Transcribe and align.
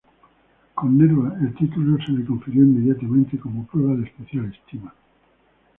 Con 0.73 0.97
Nerva, 0.97 1.37
el 1.41 1.53
título 1.53 2.03
se 2.03 2.11
le 2.13 2.25
confirió 2.25 2.63
inmediatamente, 2.63 3.37
como 3.37 3.67
prueba 3.67 3.93
de 3.97 4.05
especial 4.05 4.45
estima. 4.51 4.91